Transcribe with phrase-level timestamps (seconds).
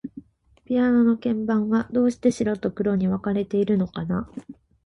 [0.65, 4.27] ピアノの鍵盤は、どうして白と黒に分かれているのかな。